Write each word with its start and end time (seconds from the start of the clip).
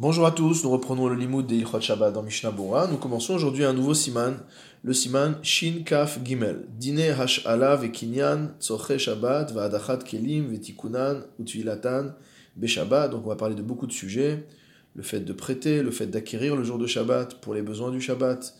Bonjour 0.00 0.24
à 0.24 0.30
tous, 0.30 0.64
nous 0.64 0.70
reprenons 0.70 1.08
le 1.08 1.14
limoud 1.14 1.46
de 1.46 1.56
Ilchot 1.56 1.78
Shabbat 1.78 2.14
dans 2.14 2.22
Mishnah 2.22 2.52
Bora. 2.52 2.86
Nous 2.86 2.96
commençons 2.96 3.34
aujourd'hui 3.34 3.64
un 3.64 3.74
nouveau 3.74 3.92
siman, 3.92 4.34
le 4.82 4.94
siman 4.94 5.34
Shin 5.42 5.82
Kaf 5.84 6.24
Gimel. 6.24 6.64
Dine 6.78 7.10
Hash'ala 7.10 7.76
vekinyan 7.76 8.54
tzoche 8.58 8.96
Shabbat 8.96 9.52
va'adachat 9.52 9.98
kelim 9.98 10.48
vetikunan 10.48 11.26
utvilatan 11.38 12.14
beShabbat. 12.56 13.10
Donc 13.10 13.26
on 13.26 13.28
va 13.28 13.36
parler 13.36 13.54
de 13.54 13.60
beaucoup 13.60 13.86
de 13.86 13.92
sujets. 13.92 14.46
Le 14.94 15.02
fait 15.02 15.20
de 15.20 15.34
prêter, 15.34 15.82
le 15.82 15.90
fait 15.90 16.06
d'acquérir 16.06 16.56
le 16.56 16.64
jour 16.64 16.78
de 16.78 16.86
Shabbat 16.86 17.34
pour 17.42 17.52
les 17.52 17.60
besoins 17.60 17.90
du 17.90 18.00
Shabbat, 18.00 18.54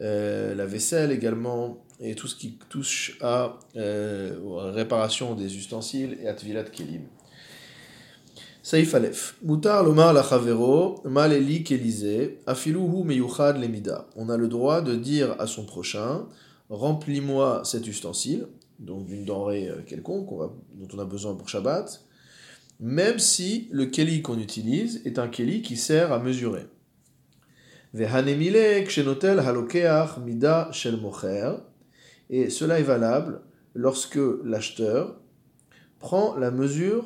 euh, 0.00 0.56
la 0.56 0.66
vaisselle 0.66 1.12
également, 1.12 1.84
et 2.00 2.16
tout 2.16 2.26
ce 2.26 2.34
qui 2.34 2.58
touche 2.68 3.16
à 3.20 3.60
euh, 3.76 4.36
réparation 4.74 5.36
des 5.36 5.56
ustensiles 5.56 6.18
et 6.20 6.26
à 6.26 6.34
Tvilat 6.34 6.64
Kelim. 6.64 7.02
Saïf 8.64 8.94
Aleph. 8.94 9.36
Mutar 9.42 9.84
lomar 9.84 10.14
la 10.14 10.22
chavero, 10.22 11.02
maleli 11.04 11.62
kelise, 11.62 12.38
afiluhu 12.46 13.04
meyuchad 13.04 13.58
lemida. 13.58 14.08
On 14.16 14.30
a 14.30 14.38
le 14.38 14.48
droit 14.48 14.80
de 14.80 14.94
dire 14.94 15.36
à 15.38 15.46
son 15.46 15.66
prochain, 15.66 16.24
remplis-moi 16.70 17.60
cet 17.66 17.86
ustensile, 17.86 18.46
donc 18.78 19.04
d'une 19.04 19.26
denrée 19.26 19.68
euh, 19.68 19.82
quelconque 19.86 20.30
dont 20.76 20.88
on 20.94 20.98
a 20.98 21.04
besoin 21.04 21.34
pour 21.34 21.46
Shabbat, 21.46 22.06
même 22.80 23.18
si 23.18 23.68
le 23.70 23.84
keli 23.84 24.22
qu'on 24.22 24.38
utilise 24.38 25.02
est 25.04 25.18
un 25.18 25.28
keli 25.28 25.60
qui 25.60 25.76
sert 25.76 26.10
à 26.10 26.18
mesurer. 26.18 26.66
Mida. 30.24 30.70
Et 32.30 32.48
cela 32.48 32.80
est 32.80 32.82
valable 32.82 33.42
lorsque 33.74 34.18
l'acheteur 34.42 35.20
prend 35.98 36.34
la 36.36 36.50
mesure 36.50 37.04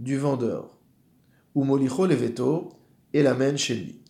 du 0.00 0.18
vendeur 0.18 0.79
ou 1.54 1.64
molicho 1.64 2.06
leveto 2.06 2.72
et 3.12 3.22
l'amène 3.22 3.58
chez 3.58 3.74
lui. 3.74 4.00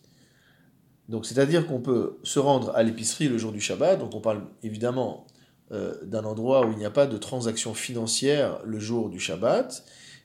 Donc 1.09 1.25
c'est-à-dire 1.25 1.67
qu'on 1.67 1.81
peut 1.81 2.17
se 2.23 2.39
rendre 2.39 2.71
à 2.75 2.83
l'épicerie 2.83 3.27
le 3.27 3.37
jour 3.37 3.51
du 3.51 3.59
Shabbat, 3.59 3.99
donc 3.99 4.15
on 4.15 4.21
parle 4.21 4.43
évidemment 4.63 5.27
euh, 5.71 5.93
d'un 6.03 6.23
endroit 6.23 6.65
où 6.65 6.71
il 6.71 6.77
n'y 6.77 6.85
a 6.85 6.91
pas 6.91 7.07
de 7.07 7.17
transaction 7.17 7.73
financière 7.73 8.59
le 8.63 8.79
jour 8.79 9.09
du 9.09 9.19
Shabbat, 9.19 9.83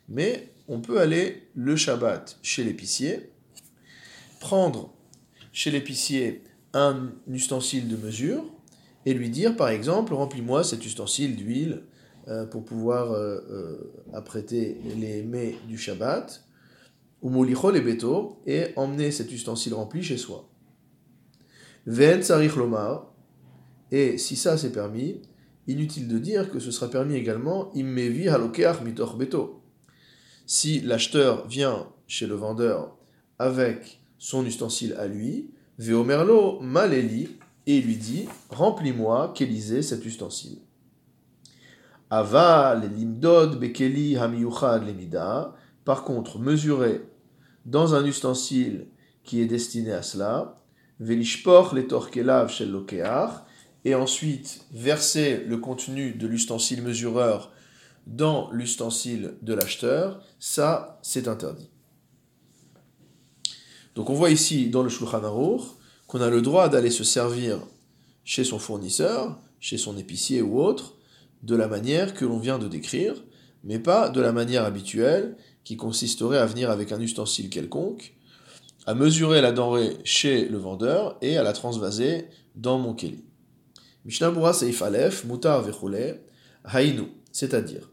mais 0.09 0.53
on 0.69 0.81
peut 0.81 1.01
aller 1.01 1.49
le 1.55 1.75
Shabbat 1.75 2.39
chez 2.43 2.63
l'épicier, 2.63 3.33
prendre 4.39 4.95
chez 5.53 5.71
l'épicier 5.71 6.45
un 6.73 7.11
ustensile 7.29 7.89
de 7.89 7.97
mesure 7.97 8.45
et 9.07 9.15
lui 9.15 9.31
dire 9.31 9.57
par 9.57 9.71
exemple 9.71 10.15
remplis-moi 10.15 10.63
cet 10.63 10.85
ustensile 10.85 11.35
d'huile 11.35 11.83
euh, 12.29 12.47
pour 12.47 12.65
pouvoir 12.65 13.13
euh, 13.13 13.93
apprêter 14.13 14.79
les 15.01 15.23
mets 15.23 15.57
du 15.67 15.79
Shabbat 15.79 16.46
ou 17.27 17.45
les 17.45 17.57
et 18.47 18.67
emmener 18.77 19.11
cet 19.11 19.33
ustensile 19.33 19.75
rempli 19.75 20.01
chez 20.01 20.17
soi. 20.17 20.49
Ven 21.85 22.23
sarich 22.23 22.55
lomar, 22.55 23.13
et 23.91 24.17
si 24.17 24.37
ça 24.37 24.57
c'est 24.57 24.71
permis, 24.71 25.23
inutile 25.67 26.07
de 26.07 26.19
dire 26.19 26.51
que 26.51 26.61
ce 26.61 26.71
sera 26.71 26.89
permis 26.89 27.17
également 27.17 27.73
immevi 27.75 28.29
halokeach 28.29 28.81
mitor 28.83 29.17
beto. 29.17 29.61
Si 30.47 30.81
l'acheteur 30.81 31.49
vient 31.49 31.89
chez 32.07 32.29
le 32.29 32.37
vendeur 32.37 32.97
avec 33.41 34.01
son 34.19 34.47
ustensile 34.47 34.95
à 34.95 35.09
lui, 35.09 35.51
veomerlo 35.79 36.61
maleli, 36.61 37.29
et 37.67 37.81
lui 37.81 37.97
dit 37.97 38.29
Remplis-moi, 38.51 39.33
qu'Élisée, 39.35 39.83
cet 39.83 40.07
ustensile. 40.07 40.59
Ava 42.09 42.77
limdod 42.77 43.59
bekeli 43.59 44.17
hamiyuchad 44.17 44.87
lemida, 44.87 45.57
par 45.85 46.05
contre, 46.05 46.39
mesurer 46.39 47.03
dans 47.67 47.95
un 47.95 48.05
ustensile 48.07 48.87
qui 49.25 49.41
est 49.43 49.47
destiné 49.47 49.93
à 49.93 50.03
cela, 50.03 50.63
velishpor 51.01 51.75
les 51.75 51.87
torkelav 51.87 52.49
shel 52.49 52.71
lokeach, 52.71 53.43
et 53.85 53.95
ensuite 53.95 54.65
verser 54.73 55.45
le 55.47 55.59
contenu 55.59 56.13
de 56.13 56.27
l'ustensile 56.27 56.83
mesureur 56.83 57.53
dans 58.07 58.51
l'ustensile 58.51 59.35
de 59.43 59.53
l'acheteur, 59.53 60.23
ça 60.39 60.99
c'est 61.03 61.29
interdit. 61.29 61.71
Donc 63.95 64.11
on 64.11 64.15
voit 64.15 64.31
ici 64.31 64.71
dans 64.71 64.83
le 64.83 64.89
Shulchan 64.89 65.25
Aruch 65.25 65.63
qu'on 66.07 66.21
a 66.21 66.31
le 66.31 66.43
droit 66.43 66.69
d'aller 66.69 66.91
se 66.91 67.05
servir 67.05 67.59
chez 68.25 68.45
son 68.45 68.59
fournisseur, 68.59 69.39
chez 69.59 69.79
son 69.79 69.97
épicier 69.97 70.43
ou 70.43 70.61
autre, 70.61 70.95
de 71.43 71.57
la 71.57 71.69
manière 71.69 72.15
que 72.15 72.25
l'on 72.25 72.39
vient 72.39 72.59
de 72.59 72.69
décrire, 72.69 73.15
mais 73.65 73.79
pas 73.79 74.09
de 74.09 74.21
la 74.21 74.33
manière 74.33 74.65
habituelle 74.65 75.37
qui 75.67 75.77
consisterait 75.77 76.39
à 76.39 76.47
venir 76.47 76.71
avec 76.71 76.93
un 76.93 77.01
ustensile 77.01 77.51
quelconque, 77.51 78.15
à 78.87 78.95
mesurer 78.95 79.41
la 79.41 79.51
denrée 79.51 79.97
chez 80.05 80.49
le 80.49 80.59
vendeur 80.59 81.19
et 81.21 81.37
à 81.37 81.43
la 81.43 81.53
transvaser 81.53 82.29
dans 82.55 82.79
mon 82.79 82.95
keli. 82.95 83.25
Mishnah 84.05 84.53
Seif 84.53 84.81
Aleph, 84.81 85.25
Mutar 85.25 85.63
Vechule, 85.63 86.21
Hainu, 86.73 87.09
c'est-à-dire 87.33 87.91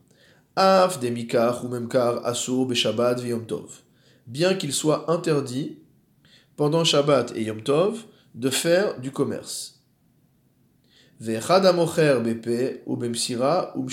Af 0.55 0.99
demikar 0.99 1.65
ou 1.65 1.67
memkar 1.67 2.23
asur 2.27 2.67
beshabbat 2.67 3.15
v'yom 3.15 3.47
tov. 3.47 3.81
Bien 4.27 4.53
qu'il 4.53 4.71
soit 4.71 5.11
interdit 5.11 5.79
pendant 6.55 6.83
Shabbat 6.83 7.35
et 7.35 7.41
Yom 7.41 7.63
Tov 7.63 8.03
de 8.35 8.51
faire 8.51 8.99
du 8.99 9.09
commerce. 9.09 9.81
Ve'chad 11.19 11.65
amocher 11.65 12.19
bepe 12.23 12.83
ou 12.85 12.97
bemsira 12.97 13.75
ou 13.75 13.87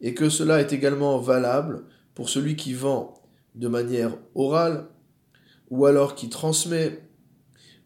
et 0.00 0.14
que 0.14 0.30
cela 0.30 0.60
est 0.60 0.72
également 0.72 1.18
valable 1.18 1.84
pour 2.14 2.28
celui 2.28 2.56
qui 2.56 2.74
vend 2.74 3.14
de 3.54 3.68
manière 3.68 4.16
orale, 4.34 4.88
ou 5.70 5.86
alors 5.86 6.14
qui 6.14 6.28
transmet, 6.28 7.00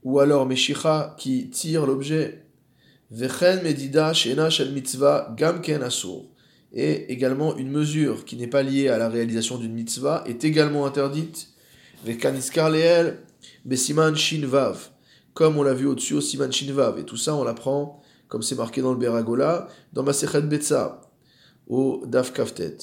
ou 0.03 0.21
alors 0.21 0.47
Meshicha 0.47 1.15
qui 1.19 1.51
tire 1.51 1.87
l'objet, 1.87 2.45
Vechen 3.11 3.63
Medida 3.63 4.13
Shena 4.13 4.51
Shel 4.51 4.73
Mitzvah 4.73 5.35
Gamken 5.37 5.83
Asur. 5.83 6.25
Et 6.73 7.11
également 7.11 7.57
une 7.57 7.71
mesure 7.71 8.27
qui 8.27 8.37
n'est 8.37 8.47
pas 8.47 8.63
liée 8.63 8.89
à 8.89 8.99
la 8.99 9.09
réalisation 9.09 9.57
d'une 9.57 9.73
mitzvah 9.73 10.23
est 10.27 10.45
également 10.45 10.85
interdite. 10.85 11.49
Vekaniskar 12.05 12.69
Leel 12.69 13.21
Besiman 13.65 14.15
Shinvav. 14.15 14.91
Comme 15.33 15.57
on 15.57 15.63
l'a 15.63 15.73
vu 15.73 15.87
au-dessus 15.87 16.15
au 16.15 16.21
Siman 16.21 16.53
Shinvav. 16.53 16.99
Et 16.99 17.05
tout 17.05 17.17
ça, 17.17 17.35
on 17.35 17.45
l'apprend, 17.45 18.03
comme 18.29 18.43
c'est 18.43 18.57
marqué 18.57 18.83
dans 18.83 18.93
le 18.93 18.99
Beragola, 18.99 19.69
dans 19.95 20.03
Masechet 20.03 20.43
Betsa, 20.43 21.01
au 21.69 22.03
Daf 22.07 22.35
Kaftet. 22.35 22.77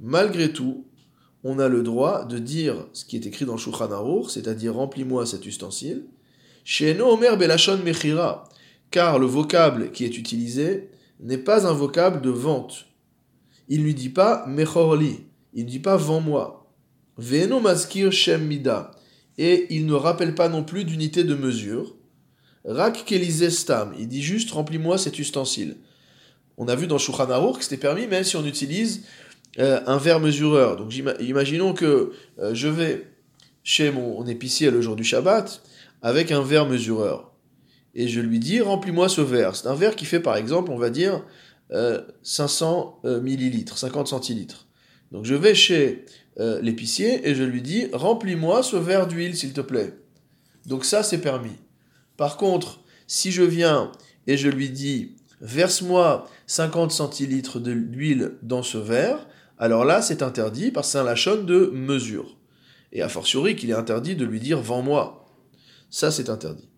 Malgré 0.00 0.52
tout, 0.52 0.86
on 1.44 1.58
a 1.58 1.68
le 1.68 1.82
droit 1.82 2.24
de 2.24 2.38
dire 2.38 2.86
ce 2.92 3.04
qui 3.04 3.16
est 3.16 3.26
écrit 3.26 3.44
dans 3.44 3.56
Aruch, 3.56 4.30
c'est-à-dire 4.30 4.74
remplis-moi 4.74 5.26
cet 5.26 5.44
ustensile. 5.46 6.06
Chez 6.64 7.00
Omer 7.00 7.36
Belashon 7.36 7.78
Mechira, 7.84 8.44
car 8.90 9.18
le 9.18 9.26
vocable 9.26 9.92
qui 9.92 10.04
est 10.04 10.18
utilisé 10.18 10.90
n'est 11.20 11.38
pas 11.38 11.66
un 11.66 11.72
vocable 11.72 12.20
de 12.20 12.30
vente. 12.30 12.86
Il 13.68 13.80
ne 13.80 13.84
lui 13.84 13.94
dit 13.94 14.08
pas 14.08 14.46
Mechorli, 14.46 15.26
il 15.52 15.64
ne 15.64 15.70
dit 15.70 15.80
pas 15.80 15.96
vends-moi. 15.96 16.72
Veno 17.18 17.60
Maskir 17.60 18.12
Shem 18.12 18.50
et 19.38 19.66
il 19.70 19.86
ne 19.86 19.94
rappelle 19.94 20.34
pas 20.34 20.48
non 20.48 20.64
plus 20.64 20.84
d'unité 20.84 21.24
de 21.24 21.34
mesure. 21.34 21.94
Rak 22.64 23.04
Kelise 23.04 23.48
Stam, 23.50 23.94
il 23.98 24.08
dit 24.08 24.22
juste 24.22 24.50
remplis-moi 24.50 24.98
cet 24.98 25.18
ustensile. 25.18 25.76
On 26.58 26.66
a 26.68 26.74
vu 26.74 26.86
dans 26.86 26.98
Shulchan 26.98 27.52
que 27.52 27.62
c'était 27.62 27.76
permis 27.76 28.06
même 28.06 28.24
si 28.24 28.36
on 28.36 28.44
utilise 28.44 29.04
euh, 29.58 29.80
un 29.86 29.96
verre 29.96 30.20
mesureur. 30.20 30.76
Donc 30.76 30.92
imaginons 31.20 31.72
que 31.72 32.12
euh, 32.38 32.54
je 32.54 32.68
vais 32.68 33.06
chez 33.62 33.90
mon 33.90 34.26
épicier 34.26 34.70
le 34.70 34.80
jour 34.80 34.96
du 34.96 35.04
Shabbat 35.04 35.62
avec 36.02 36.32
un 36.32 36.42
verre 36.42 36.66
mesureur. 36.66 37.32
Et 37.94 38.08
je 38.08 38.20
lui 38.20 38.38
dis, 38.38 38.60
remplis-moi 38.60 39.08
ce 39.08 39.20
verre. 39.20 39.56
C'est 39.56 39.68
un 39.68 39.74
verre 39.74 39.96
qui 39.96 40.04
fait 40.04 40.20
par 40.20 40.36
exemple, 40.36 40.70
on 40.70 40.78
va 40.78 40.90
dire, 40.90 41.24
500 42.22 43.00
euh, 43.04 43.20
millilitres, 43.20 43.78
50 43.78 44.08
centilitres. 44.08 44.66
Donc 45.12 45.24
je 45.24 45.34
vais 45.34 45.54
chez 45.54 46.04
l'épicier 46.62 47.28
et 47.28 47.34
je 47.34 47.42
lui 47.42 47.62
dis, 47.62 47.88
remplis-moi 47.92 48.62
ce 48.62 48.76
verre 48.76 49.08
d'huile, 49.08 49.36
s'il 49.36 49.52
te 49.52 49.60
plaît. 49.60 49.92
Donc 50.66 50.84
ça, 50.84 51.02
c'est 51.02 51.18
permis. 51.18 51.56
Par 52.16 52.36
contre, 52.36 52.78
si 53.08 53.32
je 53.32 53.42
viens 53.42 53.90
et 54.28 54.36
je 54.36 54.48
lui 54.48 54.70
dis, 54.70 55.16
verse-moi 55.40 56.28
50 56.48 56.90
centilitres 56.90 57.60
d'huile 57.60 58.32
dans 58.42 58.62
ce 58.62 58.78
verre, 58.78 59.28
alors 59.58 59.84
là, 59.84 60.00
c'est 60.02 60.22
interdit 60.22 60.70
parce 60.70 60.88
que 60.88 60.92
c'est 60.92 60.98
un 60.98 61.04
lachon 61.04 61.42
de 61.44 61.70
mesure. 61.74 62.36
Et 62.92 63.02
a 63.02 63.08
fortiori 63.08 63.54
qu'il 63.54 63.70
est 63.70 63.74
interdit 63.74 64.16
de 64.16 64.24
lui 64.24 64.40
dire 64.40 64.60
vends-moi. 64.60 65.26
Ça, 65.90 66.10
c'est 66.10 66.30
interdit. 66.30 66.68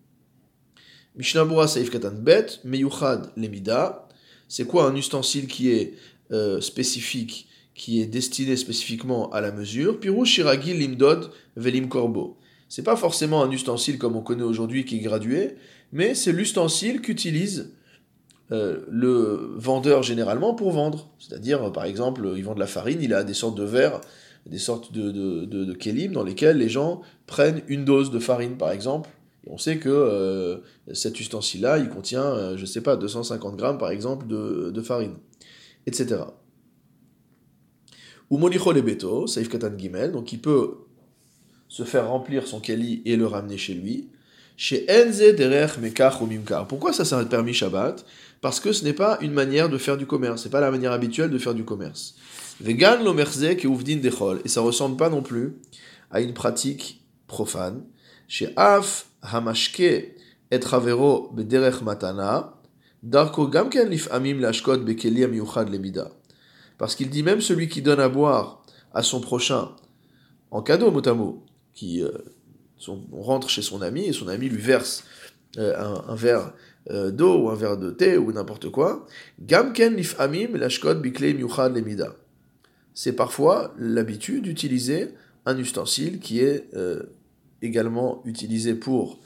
Mishnabura 1.15 1.67
Saif 1.67 1.89
Katan 1.89 2.11
Bet, 2.11 2.59
Meyuchad 2.65 3.31
Lemida. 3.37 4.09
C'est 4.49 4.65
quoi 4.65 4.89
un 4.89 4.95
ustensile 4.95 5.47
qui 5.47 5.69
est 5.69 5.93
euh, 6.31 6.59
spécifique, 6.59 7.47
qui 7.73 8.01
est 8.01 8.07
destiné 8.07 8.57
spécifiquement 8.57 9.31
à 9.31 9.39
la 9.39 9.53
mesure? 9.53 10.01
Pirou 10.01 10.25
Shiragi 10.25 10.73
Limdod 10.73 11.31
Velim 11.55 11.87
Korbo. 11.87 12.37
C'est 12.67 12.83
pas 12.83 12.97
forcément 12.97 13.41
un 13.41 13.51
ustensile 13.51 13.97
comme 13.97 14.17
on 14.17 14.21
connaît 14.21 14.43
aujourd'hui 14.43 14.83
qui 14.83 14.97
est 14.97 15.01
gradué, 15.01 15.55
mais 15.93 16.13
c'est 16.13 16.33
l'ustensile 16.33 17.01
qu'utilise 17.01 17.73
euh, 18.51 18.81
le 18.89 19.53
vendeur 19.55 20.03
généralement 20.03 20.53
pour 20.53 20.71
vendre. 20.71 21.09
C'est-à-dire, 21.19 21.71
par 21.71 21.85
exemple, 21.85 22.33
il 22.35 22.43
vend 22.43 22.55
de 22.55 22.59
la 22.59 22.67
farine, 22.67 22.99
il 23.01 23.13
a 23.13 23.23
des 23.23 23.33
sortes 23.33 23.55
de 23.55 23.63
verres 23.63 24.01
des 24.45 24.57
sortes 24.57 24.91
de, 24.91 25.11
de, 25.11 25.45
de, 25.45 25.73
kelim 25.73 26.13
dans 26.13 26.23
lesquels 26.23 26.57
les 26.57 26.69
gens 26.69 27.01
prennent 27.27 27.61
une 27.67 27.85
dose 27.85 28.11
de 28.11 28.19
farine, 28.19 28.57
par 28.57 28.71
exemple. 28.71 29.09
Et 29.45 29.51
on 29.51 29.57
sait 29.57 29.77
que 29.77 29.89
euh, 29.89 30.57
cet 30.93 31.19
ustensile-là, 31.19 31.77
il 31.79 31.89
contient, 31.89 32.23
euh, 32.23 32.57
je 32.57 32.61
ne 32.61 32.65
sais 32.65 32.81
pas, 32.81 32.95
250 32.95 33.55
grammes, 33.55 33.77
par 33.77 33.91
exemple, 33.91 34.27
de, 34.27 34.71
de 34.71 34.81
farine, 34.81 35.15
etc. 35.85 36.21
Ou 38.29 38.37
molicho 38.37 38.73
beto, 38.73 39.27
saif 39.27 39.49
katan 39.49 39.77
gimel, 39.77 40.11
donc 40.11 40.31
il 40.31 40.39
peut 40.39 40.77
se 41.67 41.83
faire 41.83 42.07
remplir 42.09 42.47
son 42.47 42.59
keli 42.59 43.01
et 43.05 43.15
le 43.15 43.27
ramener 43.27 43.57
chez 43.57 43.73
lui. 43.73 44.09
Chez 44.57 44.85
Enze 44.89 45.35
derech 45.35 45.77
mekach 45.79 46.21
ou. 46.21 46.27
Pourquoi 46.67 46.93
ça 46.93 47.05
s'arrête 47.05 47.29
permis 47.29 47.53
Shabbat? 47.53 48.05
Parce 48.41 48.59
que 48.59 48.71
ce 48.71 48.83
n'est 48.83 48.93
pas 48.93 49.17
une 49.21 49.33
manière 49.33 49.69
de 49.69 49.77
faire 49.77 49.97
du 49.97 50.05
commerce, 50.05 50.43
c'est 50.43 50.49
pas 50.49 50.61
la 50.61 50.71
manière 50.71 50.91
habituelle 50.91 51.29
de 51.29 51.37
faire 51.37 51.53
du 51.53 51.63
commerce. 51.63 52.15
Vegan 52.59 53.03
lo 53.03 53.15
et 53.17 53.67
ouvdin 53.67 53.97
dechol. 53.97 54.41
Et 54.45 54.47
ça 54.47 54.61
ressemble 54.61 54.97
pas 54.97 55.09
non 55.09 55.21
plus 55.21 55.55
à 56.11 56.21
une 56.21 56.33
pratique 56.33 57.03
profane. 57.27 57.83
Chez 58.27 58.53
Af 58.55 59.07
hamashke 59.21 59.79
et 59.79 60.59
ravero 60.63 61.31
bederech 61.33 61.81
matana. 61.81 62.53
Darko 63.03 63.47
gamken 63.47 63.89
lifamim 63.89 64.39
lashkot 64.39 64.77
bekeli 64.77 65.23
amiuchad 65.23 65.69
lemida. 65.69 66.11
Parce 66.77 66.95
qu'il 66.95 67.09
dit 67.09 67.23
même 67.23 67.41
celui 67.41 67.67
qui 67.67 67.81
donne 67.81 67.99
à 67.99 68.09
boire 68.09 68.63
à 68.93 69.01
son 69.03 69.21
prochain 69.21 69.69
en 70.51 70.61
cadeau 70.61 70.91
motamo, 70.91 71.45
qui 71.73 72.03
euh, 72.03 72.11
on 72.87 73.21
rentre 73.21 73.49
chez 73.49 73.61
son 73.61 73.81
ami 73.81 74.05
et 74.05 74.13
son 74.13 74.27
ami 74.27 74.49
lui 74.49 74.61
verse 74.61 75.03
euh, 75.57 75.77
un, 76.07 76.15
verre 76.15 76.53
euh, 76.89 77.11
d'eau 77.11 77.43
ou 77.43 77.49
un 77.49 77.55
verre 77.55 77.77
de 77.77 77.91
thé 77.91 78.17
ou 78.17 78.31
n'importe 78.31 78.69
quoi. 78.69 79.05
Gamken 79.41 79.95
lifamim 79.95 80.53
lemida. 80.53 82.15
C'est 82.93 83.13
parfois 83.13 83.73
l'habitude 83.77 84.43
d'utiliser 84.43 85.09
un 85.45 85.57
ustensile 85.57 86.19
qui 86.19 86.39
est 86.39 86.73
euh, 86.73 87.03
également 87.61 88.21
utilisé 88.25 88.75
pour 88.75 89.19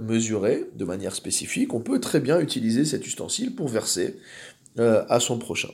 mesurer 0.00 0.68
de 0.74 0.84
manière 0.84 1.14
spécifique. 1.14 1.72
On 1.72 1.80
peut 1.80 1.98
très 1.98 2.20
bien 2.20 2.38
utiliser 2.38 2.84
cet 2.84 3.06
ustensile 3.06 3.54
pour 3.54 3.68
verser 3.68 4.16
à 4.76 5.20
son 5.20 5.38
prochain. 5.38 5.70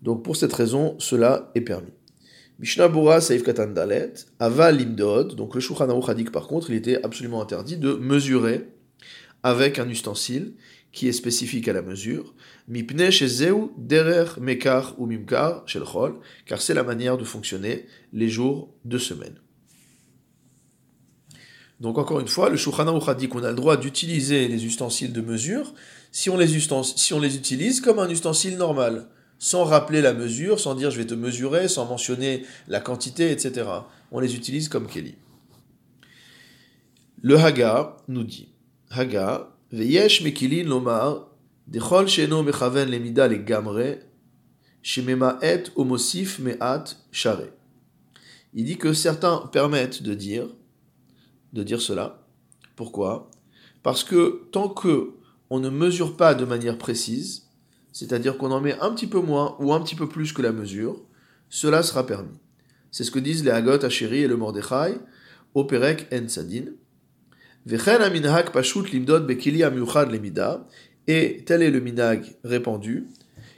Donc 0.00 0.24
pour 0.24 0.34
cette 0.34 0.52
raison, 0.52 0.96
cela 0.98 1.52
est 1.54 1.60
permis. 1.60 1.92
Mishnah 2.62 2.86
Bura 2.86 3.20
Saif 3.20 3.42
Katan 3.42 3.72
Dalet, 3.72 4.12
donc 4.38 5.54
le 5.56 5.60
Shulchan 5.60 5.88
Aruch 5.88 6.30
par 6.30 6.46
contre, 6.46 6.70
il 6.70 6.76
était 6.76 7.02
absolument 7.02 7.42
interdit 7.42 7.76
de 7.76 7.94
mesurer 7.94 8.68
avec 9.42 9.80
un 9.80 9.88
ustensile 9.88 10.54
qui 10.92 11.08
est 11.08 11.12
spécifique 11.12 11.66
à 11.66 11.72
la 11.72 11.82
mesure, 11.82 12.34
Mipne 12.68 13.10
Shezeu 13.10 13.70
Derer 13.76 14.40
Mekar 14.40 14.94
ou 14.98 15.06
Mimkar 15.06 15.64
car 16.46 16.62
c'est 16.62 16.74
la 16.74 16.84
manière 16.84 17.18
de 17.18 17.24
fonctionner 17.24 17.86
les 18.12 18.28
jours 18.28 18.72
de 18.84 18.98
semaine. 18.98 19.40
Donc 21.80 21.98
encore 21.98 22.20
une 22.20 22.28
fois, 22.28 22.48
le 22.48 22.56
Shulchan 22.56 22.86
Aruch 22.86 23.28
qu'on 23.28 23.42
a 23.42 23.50
le 23.50 23.56
droit 23.56 23.76
d'utiliser 23.76 24.46
les 24.46 24.64
ustensiles 24.64 25.12
de 25.12 25.20
mesure 25.20 25.74
si 26.12 26.30
on 26.30 26.36
les 26.36 26.54
utilise 27.36 27.80
comme 27.80 27.98
un 27.98 28.08
ustensile 28.08 28.56
normal 28.56 29.08
sans 29.42 29.64
rappeler 29.64 30.02
la 30.02 30.14
mesure, 30.14 30.60
sans 30.60 30.76
dire 30.76 30.92
je 30.92 30.98
vais 30.98 31.06
te 31.06 31.14
mesurer, 31.14 31.66
sans 31.66 31.84
mentionner 31.84 32.46
la 32.68 32.78
quantité, 32.78 33.32
etc. 33.32 33.68
On 34.12 34.20
les 34.20 34.36
utilise 34.36 34.68
comme 34.68 34.86
Kelly. 34.86 35.16
Le 37.22 37.36
Haga 37.36 37.96
nous 38.06 38.22
dit 38.22 38.50
Haga, 38.88 39.50
Veyesh 39.72 40.22
Lomar, 40.64 41.26
Dechol 41.66 42.06
Sheno 42.06 42.44
Mechaven 42.44 42.88
Lemida 42.88 43.26
le 43.26 43.38
Gamre, 43.38 43.96
Shemema 44.80 45.40
et 45.42 45.64
Homosif 45.74 46.38
Meat 46.38 46.96
Share. 47.10 47.48
Il 48.54 48.64
dit 48.64 48.78
que 48.78 48.92
certains 48.92 49.48
permettent 49.52 50.04
de 50.04 50.14
dire, 50.14 50.46
de 51.52 51.64
dire 51.64 51.82
cela. 51.82 52.24
Pourquoi? 52.76 53.28
Parce 53.82 54.04
que 54.04 54.44
tant 54.52 54.68
que 54.68 55.14
on 55.50 55.58
ne 55.58 55.68
mesure 55.68 56.16
pas 56.16 56.36
de 56.36 56.44
manière 56.44 56.78
précise, 56.78 57.48
c'est-à-dire 57.92 58.38
qu'on 58.38 58.50
en 58.50 58.60
met 58.60 58.78
un 58.80 58.90
petit 58.92 59.06
peu 59.06 59.20
moins 59.20 59.56
ou 59.60 59.72
un 59.72 59.80
petit 59.80 59.94
peu 59.94 60.08
plus 60.08 60.32
que 60.32 60.42
la 60.42 60.52
mesure, 60.52 61.02
cela 61.48 61.82
sera 61.82 62.06
permis. 62.06 62.38
C'est 62.90 63.04
ce 63.04 63.10
que 63.10 63.18
disent 63.18 63.44
les 63.44 63.50
Hagot, 63.50 63.84
Asheri 63.84 64.20
et 64.20 64.28
le 64.28 64.36
Mordechai, 64.36 64.98
Operek 65.54 66.08
en 66.12 66.28
Sadin. 66.28 66.64
Et 71.08 71.44
tel 71.46 71.62
est 71.62 71.70
le 71.70 71.80
minag 71.80 72.36
répandu, 72.42 73.06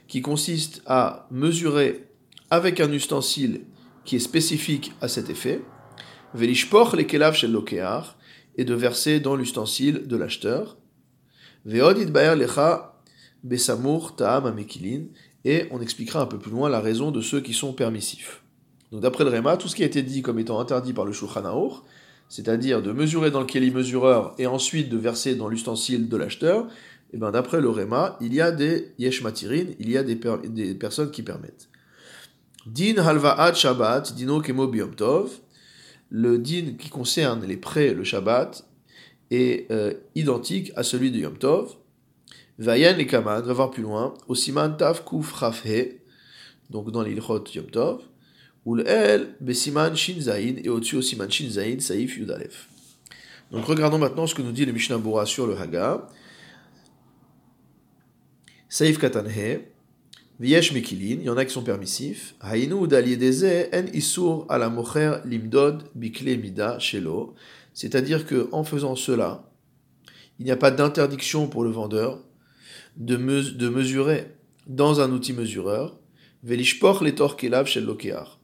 qui 0.07 0.21
consiste 0.21 0.81
à 0.85 1.27
mesurer 1.31 2.07
avec 2.49 2.79
un 2.79 2.91
ustensile 2.91 3.61
qui 4.03 4.17
est 4.17 4.19
spécifique 4.19 4.93
à 5.01 5.07
cet 5.07 5.29
effet, 5.29 5.61
velishpoch 6.33 6.93
lekelav 6.93 7.33
shel 7.33 7.57
et 8.57 8.63
de 8.63 8.73
verser 8.73 9.19
dans 9.19 9.35
l'ustensile 9.35 10.07
de 10.07 10.15
l'acheteur, 10.15 10.77
lecha 11.65 12.94
Besamour, 13.45 14.15
Ta'am, 14.15 14.47
Amekilin, 14.47 15.03
et 15.45 15.67
on 15.69 15.79
expliquera 15.79 16.21
un 16.21 16.25
peu 16.25 16.39
plus 16.39 16.51
loin 16.51 16.67
la 16.67 16.81
raison 16.81 17.11
de 17.11 17.21
ceux 17.21 17.39
qui 17.39 17.53
sont 17.53 17.73
permissifs. 17.73 18.41
Donc 18.91 19.01
d'après 19.01 19.23
le 19.23 19.29
Réma, 19.29 19.55
tout 19.55 19.67
ce 19.67 19.75
qui 19.75 19.83
a 19.83 19.85
été 19.85 20.01
dit 20.01 20.23
comme 20.23 20.39
étant 20.39 20.59
interdit 20.59 20.93
par 20.93 21.05
le 21.05 21.13
Shulchan 21.13 21.43
c'est-à-dire 22.27 22.81
de 22.81 22.91
mesurer 22.91 23.29
dans 23.29 23.39
le 23.39 23.45
Keli 23.45 23.69
mesureur 23.69 24.33
et 24.39 24.47
ensuite 24.47 24.89
de 24.89 24.97
verser 24.97 25.35
dans 25.35 25.47
l'ustensile 25.47 26.09
de 26.09 26.17
l'acheteur, 26.17 26.65
et 26.65 27.17
eh 27.17 27.17
ben 27.17 27.31
d'après 27.31 27.61
le 27.61 27.69
Réma, 27.69 28.17
il 28.19 28.33
y 28.33 28.41
a 28.41 28.51
des 28.51 28.93
yesh 28.97 29.21
matirin, 29.21 29.65
il 29.79 29.91
y 29.91 29.97
a 29.97 30.01
des, 30.01 30.15
personnes 30.73 31.11
qui 31.11 31.21
permettent. 31.21 31.69
Din 32.65 32.97
halvaat 32.97 33.53
Shabbat, 33.53 34.15
dino 34.15 34.41
kemo 34.41 34.71
le 36.09 36.37
din 36.39 36.73
qui 36.79 36.89
concerne 36.89 37.45
les 37.45 37.57
prêts 37.57 37.93
le 37.93 38.03
Shabbat 38.03 38.67
est 39.29 39.71
euh, 39.71 39.93
identique 40.15 40.71
à 40.75 40.81
celui 40.83 41.11
de 41.11 41.19
Yom 41.19 41.37
Tov. 41.37 41.75
Vayan 42.57 42.95
les 42.95 43.05
Kaman, 43.05 43.41
va 43.41 43.53
voir 43.53 43.69
plus 43.69 43.83
loin, 43.83 44.13
au 44.27 44.35
Siman 44.35 44.77
Tav 44.77 45.03
Kuf 45.03 45.33
Rafhe, 45.33 45.67
donc 46.69 46.89
dans 46.91 47.03
l'Ilchot 47.03 47.43
Yom 47.53 47.65
Tov, 47.65 48.01
ou 48.65 48.77
El 48.79 49.35
Besiman 49.41 49.95
Shin 49.95 50.19
Zain, 50.19 50.55
et 50.63 50.69
au-dessus 50.69 50.95
au 50.95 51.01
Siman 51.01 51.29
Shin 51.29 51.49
Zain, 51.49 51.79
Saif 51.79 52.17
Yudalef. 52.17 52.69
Donc 53.51 53.65
regardons 53.65 53.99
maintenant 53.99 54.25
ce 54.25 54.33
que 54.33 54.41
nous 54.41 54.53
dit 54.53 54.65
le 54.65 54.71
Mishnah 54.71 54.97
Bura 54.97 55.25
sur 55.25 55.45
le 55.45 55.57
Haga. 55.57 56.07
Saif 58.69 58.97
Katanhe, 58.99 59.61
Viesh 60.39 60.73
Mekilin, 60.73 61.19
il 61.19 61.23
y 61.23 61.29
en 61.29 61.37
a 61.37 61.45
qui 61.45 61.53
sont 61.53 61.63
permissifs. 61.63 62.35
Hainu 62.41 62.87
Daliedeze 62.87 63.69
en 63.73 63.85
Isur 63.93 64.45
ala 64.49 64.69
Mocher 64.69 65.17
Limdod 65.25 65.83
Bikle 65.93 66.37
Mida 66.37 66.79
Shelo. 66.79 67.35
C'est-à-dire 67.73 68.25
que 68.25 68.49
en 68.51 68.63
faisant 68.63 68.95
cela, 68.95 69.49
il 70.39 70.45
n'y 70.45 70.51
a 70.51 70.57
pas 70.57 70.71
d'interdiction 70.71 71.47
pour 71.47 71.63
le 71.63 71.69
vendeur 71.69 72.19
de, 72.97 73.17
mesurer 73.17 74.27
dans 74.67 75.01
un 75.01 75.11
outil 75.11 75.33
mesureur, 75.33 75.99
velishpoch 76.43 77.01
les 77.01 77.15
torkelav 77.15 77.65
chez 77.65 77.81
lokear. 77.81 78.39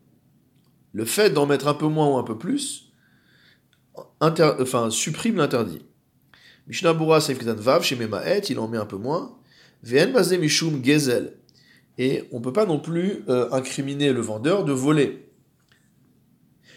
Le 0.94 1.06
fait 1.06 1.30
d'en 1.30 1.46
mettre 1.46 1.68
un 1.68 1.74
peu 1.74 1.88
moins 1.88 2.10
ou 2.10 2.18
un 2.18 2.24
peu 2.24 2.38
plus 2.38 2.92
enfin, 4.20 4.90
supprime 4.90 5.38
l'interdit. 5.38 5.82
Mishnah 6.68 6.94
Bura 6.94 7.20
Vav 7.20 7.84
chez 7.84 7.96
Memaet, 7.96 8.42
il 8.50 8.60
en 8.60 8.68
met 8.68 8.78
un 8.78 8.86
peu 8.86 8.98
moins. 8.98 9.38
Vn 9.84 10.12
Bazé 10.12 10.38
Mishum 10.38 10.84
Gezel. 10.84 11.38
Et 11.98 12.24
on 12.32 12.40
ne 12.40 12.44
peut 12.44 12.54
pas 12.54 12.66
non 12.66 12.80
plus 12.80 13.24
euh, 13.28 13.50
incriminer 13.52 14.14
le 14.14 14.22
vendeur 14.22 14.64
de 14.64 14.72
voler. 14.72 15.28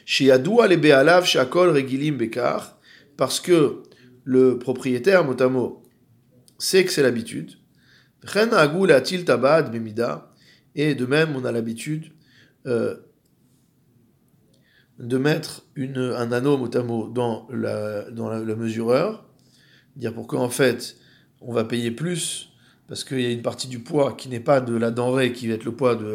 Chez 0.05 0.31
Adoua 0.31 0.67
les 0.69 0.77
Bealav 0.77 1.25
Shakol 1.25 1.71
Regilim 1.71 2.17
Bekar, 2.17 2.79
parce 3.17 3.41
que 3.41 3.83
le 4.25 4.59
propriétaire, 4.59 5.25
motamo, 5.25 5.83
sait 6.59 6.85
que 6.85 6.91
c'est 6.91 7.03
l'habitude. 7.03 7.53
Et 10.77 10.95
de 10.95 11.07
même, 11.07 11.37
on 11.37 11.45
a 11.45 11.53
l'habitude 11.53 12.13
euh, 12.67 12.97
de 14.99 15.19
mettre 15.19 15.63
un 15.77 16.33
anneau 16.33 16.57
mot 16.57 16.69
dans, 16.69 17.47
la, 17.51 18.11
dans 18.11 18.31
le 18.31 18.57
mesureur, 18.57 19.29
dire 19.97 20.15
pourquoi 20.15 20.41
en 20.41 20.51
fait 20.51 20.97
on 21.41 21.53
va 21.53 21.65
payer 21.65 21.91
plus 21.91 22.55
parce 22.89 23.05
qu'il 23.05 23.21
y 23.21 23.27
a 23.27 23.31
une 23.31 23.43
partie 23.43 23.69
du 23.69 23.79
poids 23.79 24.13
qui 24.13 24.29
n'est 24.29 24.41
pas 24.41 24.61
de 24.61 24.77
la 24.77 24.91
denrée 24.91 25.33
qui 25.33 25.49
va 25.49 25.55
être 25.55 25.65
le 25.65 25.73
poids 25.73 25.95
de 25.97 26.07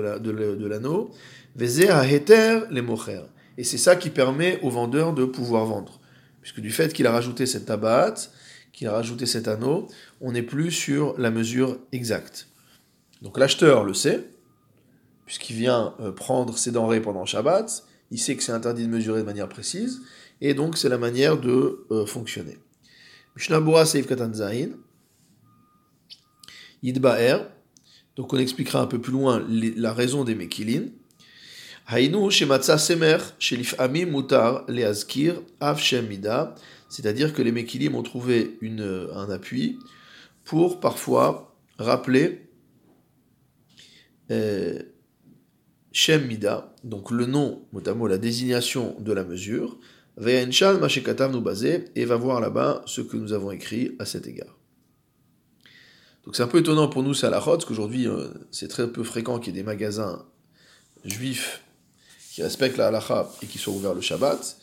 l'anneau. 0.67 1.11
De, 1.55 2.73
les 2.73 2.81
mocher. 2.81 3.21
Et 3.57 3.63
c'est 3.63 3.77
ça 3.77 3.95
qui 3.95 4.09
permet 4.09 4.59
au 4.61 4.69
vendeur 4.69 5.13
de 5.13 5.25
pouvoir 5.25 5.65
vendre. 5.65 5.99
Puisque 6.41 6.61
du 6.61 6.71
fait 6.71 6.93
qu'il 6.93 7.07
a 7.07 7.11
rajouté 7.11 7.45
cette 7.45 7.65
tabat, 7.65 8.13
qu'il 8.79 8.87
a 8.87 8.93
rajouté 8.93 9.25
cet 9.25 9.49
anneau, 9.49 9.89
on 10.21 10.31
n'est 10.31 10.41
plus 10.41 10.71
sur 10.71 11.19
la 11.19 11.31
mesure 11.31 11.77
exacte. 11.91 12.47
Donc 13.21 13.37
l'acheteur 13.37 13.83
le 13.83 13.93
sait, 13.93 14.29
puisqu'il 15.25 15.57
vient 15.57 15.93
euh, 15.99 16.13
prendre 16.13 16.57
ses 16.57 16.71
denrées 16.71 17.01
pendant 17.01 17.25
Shabbat, 17.25 17.83
il 18.09 18.17
sait 18.17 18.37
que 18.37 18.41
c'est 18.41 18.53
interdit 18.53 18.83
de 18.83 18.87
mesurer 18.87 19.19
de 19.19 19.25
manière 19.25 19.49
précise, 19.49 19.99
et 20.39 20.53
donc 20.53 20.77
c'est 20.77 20.87
la 20.87 20.97
manière 20.97 21.37
de 21.37 21.85
euh, 21.91 22.05
fonctionner. 22.05 22.57
Mishnah 23.35 23.85
Seif 23.85 24.07
Katan 24.07 24.31
Yidba'er, 26.81 27.39
donc 28.15 28.31
on 28.31 28.37
expliquera 28.37 28.79
un 28.79 28.87
peu 28.87 29.01
plus 29.01 29.11
loin 29.11 29.45
la 29.49 29.91
raison 29.91 30.23
des 30.23 30.35
Mekilin. 30.35 30.85
Hainu 31.91 32.31
shematza 32.31 32.77
semer 32.77 33.17
shelif 33.39 33.75
amim 33.77 34.09
mutar 34.09 34.63
leazkir 34.69 35.41
av 35.59 35.81
mida, 36.07 36.55
c'est-à-dire 36.89 37.33
que 37.33 37.41
les 37.41 37.51
Mekilim 37.51 37.95
ont 37.95 38.03
trouvé 38.03 38.57
une, 38.61 39.09
un 39.13 39.29
appui 39.29 39.79
pour 40.43 40.79
parfois 40.79 41.55
rappeler 41.77 42.49
euh, 44.31 44.79
Shem 45.91 46.27
Mida, 46.27 46.75
donc 46.83 47.11
le 47.11 47.25
nom, 47.25 47.65
notamment 47.73 48.05
la 48.07 48.17
désignation 48.17 48.95
de 48.99 49.11
la 49.13 49.23
mesure, 49.23 49.77
Ve'enshal 50.17 50.79
Mashekatav 50.79 51.31
nous 51.31 51.41
basé, 51.41 51.85
et 51.95 52.05
va 52.05 52.15
voir 52.15 52.41
là-bas 52.41 52.83
ce 52.85 53.01
que 53.01 53.17
nous 53.17 53.33
avons 53.33 53.51
écrit 53.51 53.95
à 53.99 54.05
cet 54.05 54.27
égard. 54.27 54.57
Donc 56.25 56.35
c'est 56.35 56.43
un 56.43 56.47
peu 56.47 56.59
étonnant 56.59 56.87
pour 56.89 57.01
nous, 57.01 57.13
c'est 57.13 57.27
à 57.27 57.29
la 57.29 57.39
parce 57.39 57.65
qu'aujourd'hui 57.65 58.07
euh, 58.07 58.27
c'est 58.51 58.67
très 58.67 58.91
peu 58.91 59.03
fréquent 59.03 59.39
qu'il 59.39 59.55
y 59.55 59.57
ait 59.57 59.61
des 59.61 59.65
magasins 59.65 60.25
juifs 61.05 61.63
qui 62.31 62.43
respectent 62.43 62.77
la 62.77 62.87
halacha 62.87 63.29
et 63.41 63.47
qui 63.47 63.57
soient 63.57 63.73
ouverts 63.73 63.95
le 63.95 64.01
Shabbat, 64.01 64.58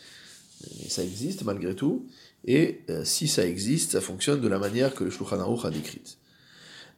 mais 0.63 0.89
ça 0.89 1.03
existe 1.03 1.45
malgré 1.45 1.75
tout, 1.75 2.07
et 2.45 2.83
euh, 2.91 3.05
si 3.05 3.29
ça 3.29 3.47
existe, 3.47 3.93
ça 3.93 4.01
fonctionne 4.01 4.41
de 4.41 4.49
la 4.49 4.59
manière 4.59 4.95
que 4.95 5.05
le 5.05 5.11
Shulchan 5.11 5.41
Aruch 5.41 5.65
a 5.65 5.71
décrite. 5.71 6.19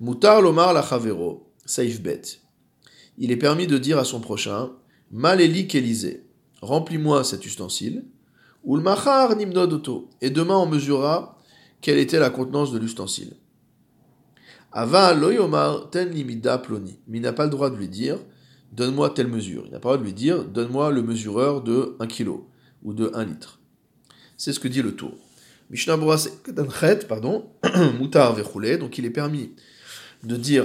Mutar 0.01 0.41
lomar 0.41 0.73
la 0.73 0.83
chavero, 0.83 1.51
saif 1.65 2.01
bet. 2.01 2.23
Il 3.17 3.33
est 3.33 3.37
permis 3.37 3.67
de 3.67 3.79
dire 3.79 3.99
à 3.99 4.05
son 4.05 4.21
prochain, 4.21 4.71
Maléli 5.11 5.67
Kélisé, 5.67 6.25
remplis-moi 6.61 7.25
cet 7.25 7.45
ustensile, 7.47 8.05
ou 8.65 8.79
et 8.79 10.31
demain 10.31 10.57
on 10.57 10.67
mesurera 10.67 11.39
quelle 11.81 11.99
était 11.99 12.19
la 12.19 12.31
contenance 12.31 12.73
de 12.73 12.79
l'ustensile. 12.79 13.35
Ava 14.73 15.15
loyomar 15.15 15.89
ten 15.91 16.11
limida 16.11 16.59
ploni. 16.59 16.99
Mais 17.07 17.19
il 17.19 17.23
n'a 17.23 17.33
pas 17.33 17.45
le 17.45 17.51
droit 17.51 17.71
de 17.71 17.77
lui 17.77 17.89
dire, 17.89 18.19
donne-moi 18.73 19.11
telle 19.11 19.29
mesure. 19.29 19.63
Il 19.67 19.73
n'a 19.73 19.79
pas 19.79 19.93
le 19.93 19.97
droit 19.97 19.99
de 19.99 20.05
lui 20.05 20.13
dire, 20.13 20.45
donne-moi 20.45 20.91
le 20.91 21.03
mesureur 21.03 21.63
de 21.63 21.97
1 22.01 22.07
kg 22.09 22.41
ou 22.89 22.95
de 22.95 23.11
1 23.15 23.25
litre. 23.27 23.61
C'est 24.39 24.55
ce 24.55 24.61
que 24.61 24.69
dit 24.69 24.81
le 24.81 24.95
tour. 24.97 25.15
Mishnah 25.69 25.99
pardon, 27.07 27.51
vechoulé, 27.63 28.79
donc 28.79 28.97
il 28.97 29.05
est 29.05 29.11
permis 29.11 29.53
de 30.25 30.37
dire 30.37 30.65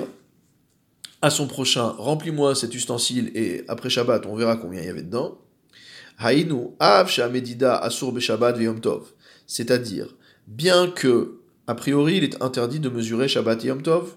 à 1.21 1.29
son 1.29 1.47
prochain, 1.47 1.87
remplis-moi 1.89 2.55
cet 2.55 2.73
ustensile 2.75 3.29
et 3.35 3.65
après 3.67 3.89
Shabbat, 3.89 4.25
on 4.25 4.35
verra 4.35 4.55
combien 4.55 4.79
il 4.79 4.85
y 4.85 4.89
avait 4.89 5.03
dedans. 5.03 5.37
Haïnu 6.17 6.69
av 6.79 7.09
medida 7.31 7.75
asur 7.75 8.17
Shabbat 8.19 8.57
veyom 8.57 8.79
tov. 8.79 9.11
C'est-à-dire, 9.45 10.15
bien 10.47 10.89
que, 10.89 11.39
a 11.67 11.75
priori, 11.75 12.17
il 12.17 12.23
est 12.23 12.41
interdit 12.41 12.79
de 12.79 12.87
mesurer 12.87 13.27
Shabbat 13.27 13.65
et 13.65 13.67
Yom 13.67 13.81
Tov, 13.81 14.15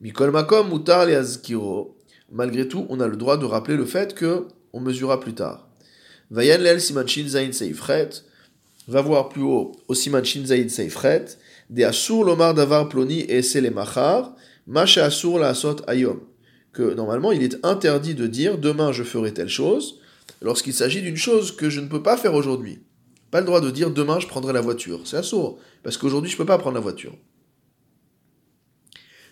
mikol 0.00 0.30
makom 0.30 0.84
azkiro. 0.88 1.96
Malgré 2.30 2.68
tout, 2.68 2.86
on 2.88 3.00
a 3.00 3.08
le 3.08 3.16
droit 3.16 3.36
de 3.36 3.46
rappeler 3.46 3.76
le 3.76 3.84
fait 3.84 4.14
que 4.14 4.46
on 4.72 4.80
mesurera 4.80 5.18
plus 5.18 5.34
tard. 5.34 5.65
Vayan 6.30 6.58
lel 6.58 6.80
simanchin 6.80 7.28
zain 7.28 7.52
seifret, 7.52 8.10
va 8.88 9.00
voir 9.00 9.28
plus 9.28 9.42
haut 9.42 9.72
au 9.88 9.94
simanchin 9.94 10.44
zain 10.44 10.68
seifret, 10.68 11.26
de 11.70 11.84
asur 11.84 12.24
lomar 12.24 12.54
davar 12.54 12.88
ploni 12.88 13.20
et 13.28 13.42
selemachar, 13.42 14.34
Masha 14.66 15.04
Asur 15.04 15.38
la 15.38 15.52
Ayom. 15.86 16.20
Que 16.72 16.94
normalement, 16.94 17.32
il 17.32 17.42
est 17.42 17.64
interdit 17.64 18.14
de 18.14 18.26
dire 18.26 18.58
demain 18.58 18.92
je 18.92 19.04
ferai 19.04 19.32
telle 19.32 19.48
chose 19.48 20.00
lorsqu'il 20.42 20.74
s'agit 20.74 21.02
d'une 21.02 21.16
chose 21.16 21.54
que 21.54 21.70
je 21.70 21.80
ne 21.80 21.88
peux 21.88 22.02
pas 22.02 22.16
faire 22.16 22.34
aujourd'hui. 22.34 22.80
Pas 23.30 23.40
le 23.40 23.46
droit 23.46 23.60
de 23.60 23.70
dire 23.70 23.90
demain 23.90 24.18
je 24.18 24.26
prendrai 24.26 24.52
la 24.52 24.60
voiture. 24.60 25.00
C'est 25.04 25.16
Asur. 25.16 25.58
Parce 25.82 25.96
qu'aujourd'hui 25.96 26.30
je 26.30 26.34
ne 26.34 26.38
peux 26.38 26.46
pas 26.46 26.58
prendre 26.58 26.74
la 26.74 26.80
voiture. 26.80 27.16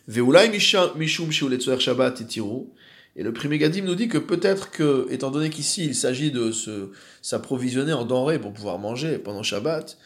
Veulai 0.06 0.48
Mishum 0.48 1.32
Shabbat 1.32 2.22
et 3.16 3.22
le 3.22 3.32
premier 3.32 3.58
Gadim 3.58 3.84
nous 3.84 3.94
dit 3.94 4.08
que 4.08 4.18
peut-être 4.18 4.70
que, 4.70 5.06
étant 5.10 5.30
donné 5.30 5.50
qu'ici 5.50 5.84
il 5.84 5.94
s'agit 5.94 6.30
de 6.30 6.50
s'approvisionner 7.22 7.92
en 7.92 8.04
denrées 8.04 8.40
pour 8.40 8.52
pouvoir 8.52 8.78
manger 8.78 9.18
pendant 9.18 9.42
Shabbat, 9.42 9.96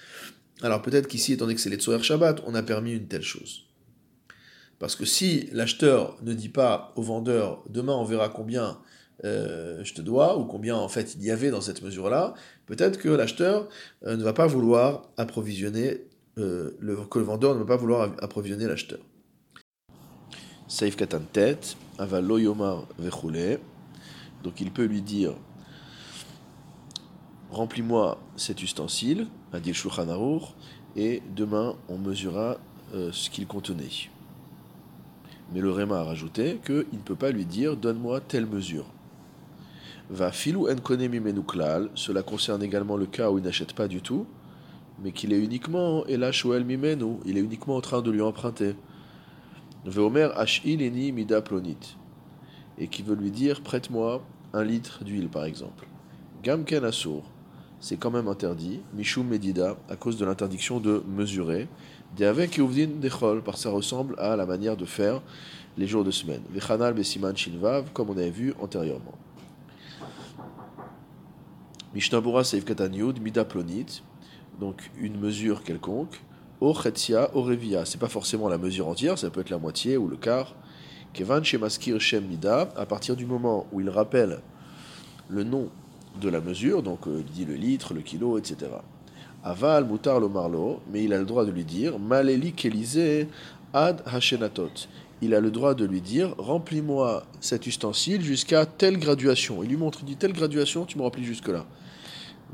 alors 0.63 0.83
peut-être 0.83 1.07
qu'ici, 1.07 1.33
étant 1.33 1.45
donné 1.45 1.55
que 1.55 1.61
c'est 1.61 1.71
les 1.71 2.03
Shabbat, 2.03 2.43
on 2.47 2.55
a 2.55 2.63
permis 2.63 2.93
une 2.93 3.07
telle 3.07 3.23
chose. 3.23 3.65
Parce 4.79 4.95
que 4.95 5.05
si 5.05 5.49
l'acheteur 5.53 6.17
ne 6.23 6.35
dit 6.35 6.49
pas 6.49 6.93
au 6.97 7.03
vendeur 7.03 7.65
demain 7.69 7.95
on 7.95 8.05
verra 8.05 8.29
combien 8.29 8.79
euh, 9.25 9.83
je 9.83 9.95
te 9.95 10.01
dois 10.01 10.39
ou 10.39 10.45
combien 10.45 10.77
en 10.77 10.89
fait 10.89 11.17
il 11.17 11.25
y 11.25 11.31
avait 11.31 11.51
dans 11.51 11.61
cette 11.61 11.83
mesure-là, 11.83 12.35
peut-être 12.67 12.99
que 12.99 13.09
l'acheteur 13.09 13.69
euh, 14.07 14.17
ne 14.17 14.23
va 14.23 14.33
pas 14.33 14.47
vouloir 14.47 15.11
approvisionner 15.17 16.05
euh, 16.39 16.77
le, 16.79 16.97
que 16.97 17.19
le 17.19 17.25
vendeur 17.25 17.55
ne 17.55 17.61
va 17.61 17.67
pas 17.67 17.77
vouloir 17.77 18.15
approvisionner 18.21 18.67
l'acheteur. 18.67 19.01
Saif 20.69 20.95
katan 20.97 21.23
tête, 21.33 21.77
yomar 21.99 22.85
Donc 24.45 24.61
il 24.61 24.71
peut 24.71 24.85
lui 24.85 25.03
dire 25.03 25.35
remplis-moi 27.51 28.19
cet 28.37 28.63
ustensile, 28.63 29.27
a 29.53 29.61
dit 29.61 29.73
et 30.97 31.23
demain 31.35 31.75
on 31.89 31.99
mesurera 31.99 32.59
ce 32.93 33.31
qu'il 33.31 33.47
contenait. 33.47 34.11
Mais 35.53 35.61
le 35.61 35.71
Réma 35.71 36.01
a 36.01 36.05
rajouté 36.05 36.61
qu'il 36.65 36.87
ne 36.93 37.05
peut 37.05 37.17
pas 37.17 37.31
lui 37.31 37.47
dire 37.47 37.77
donne-moi 37.77 38.21
telle 38.21 38.47
mesure. 38.47 38.87
Va 40.11 40.33
filou 40.33 40.69
en 40.69 41.43
klal, 41.43 41.91
cela 41.95 42.23
concerne 42.23 42.63
également 42.63 42.97
le 42.97 43.07
cas 43.07 43.31
où 43.31 43.39
il 43.39 43.45
n'achète 43.45 43.75
pas 43.75 43.89
du 43.89 44.01
tout, 44.01 44.27
mais 45.03 45.13
qu'il 45.13 45.33
est 45.33 45.39
uniquement 45.39 46.05
mimenu, 46.65 47.19
il 47.25 47.37
est 47.37 47.41
uniquement 47.41 47.77
en 47.77 47.81
train 47.81 48.03
de 48.03 48.11
lui 48.11 48.23
emprunter. 48.23 48.75
Veomer 49.89 50.29
ashileni 50.37 51.13
mida 51.13 51.41
plonit, 51.41 51.97
et 52.77 52.89
qui 52.89 53.03
veut 53.03 53.15
lui 53.15 53.31
dire 53.31 53.63
prête-moi 53.63 54.23
un 54.53 54.63
litre 54.63 55.03
d'huile 55.03 55.29
par 55.29 55.45
exemple. 55.45 55.87
Gamken 56.43 56.85
asur, 56.85 57.23
c'est 57.81 57.97
quand 57.97 58.11
même 58.11 58.29
interdit, 58.29 58.81
mishum 58.95 59.27
medida, 59.27 59.77
à 59.89 59.97
cause 59.97 60.19
de 60.19 60.27
l'interdiction 60.27 60.79
de 60.79 61.03
mesurer, 61.09 61.69
avec 62.21 62.61
Dechol, 63.01 63.43
parce 63.43 63.59
que 63.59 63.63
ça 63.63 63.71
ressemble 63.71 64.15
à 64.19 64.37
la 64.37 64.45
manière 64.45 64.77
de 64.77 64.85
faire 64.85 65.23
les 65.77 65.87
jours 65.87 66.05
de 66.05 66.11
semaine. 66.11 66.43
Vechanal 66.51 66.93
Besiman 66.93 67.37
Shinvav, 67.37 67.91
comme 67.93 68.11
on 68.11 68.17
avait 68.17 68.31
vu 68.31 68.55
antérieurement. 68.61 69.15
Mishnabura 71.95 72.45
Seif 72.45 72.65
Katanyud, 72.65 73.21
Mida 73.23 73.45
Plonit, 73.45 74.03
donc 74.61 74.91
une 74.99 75.19
mesure 75.19 75.63
quelconque. 75.63 76.21
O 76.61 76.75
Chetzia, 76.75 77.31
O 77.35 77.43
Revia, 77.43 77.85
c'est 77.85 78.01
pas 78.01 78.09
forcément 78.09 78.49
la 78.49 78.59
mesure 78.59 78.89
entière, 78.89 79.17
ça 79.17 79.31
peut 79.31 79.43
être 79.43 79.51
la 79.51 79.59
moitié 79.59 79.97
ou 79.97 80.09
le 80.09 80.17
quart. 80.17 80.57
Kevan 81.13 81.45
Shemaskir 81.45 82.01
Shem 82.01 82.25
Mida, 82.27 82.69
à 82.77 82.85
partir 82.85 83.15
du 83.15 83.27
moment 83.27 83.67
où 83.71 83.81
il 83.81 83.89
rappelle 83.89 84.41
le 85.29 85.45
nom 85.45 85.71
de 86.21 86.29
la 86.29 86.41
mesure, 86.41 86.83
donc 86.83 87.07
euh, 87.07 87.23
il 87.25 87.33
dit 87.33 87.45
le 87.45 87.55
litre, 87.55 87.95
le 87.95 88.01
kilo, 88.01 88.39
etc. 88.39 88.73
Aval 89.45 89.85
mutar 89.85 90.19
lo 90.19 90.29
marlo, 90.29 90.81
mais 90.91 91.05
il 91.05 91.13
a 91.13 91.19
le 91.19 91.25
droit 91.25 91.45
de 91.45 91.53
lui 91.53 91.65
dire 91.65 91.97
Maleli 92.01 92.53
kelisé 92.53 93.29
ad 93.73 94.03
hashenatot. 94.05 94.89
Il 95.23 95.35
a 95.35 95.41
le 95.41 95.53
droit 95.53 95.75
de 95.75 95.85
lui 95.85 96.01
dire 96.01 96.35
Remplis-moi 96.39 97.23
cet 97.41 97.69
ustensile 97.69 98.23
jusqu'à 98.23 98.67
telle 98.67 98.99
graduation. 98.99 99.63
Il 99.63 99.69
lui 99.69 99.77
montre, 99.77 100.01
il 100.03 100.07
dit 100.07 100.17
Telle 100.17 100.33
graduation, 100.33 100.87
tu 100.87 100.99
me 100.99 101.05
remplis 101.05 101.23
jusque-là. 101.23 101.67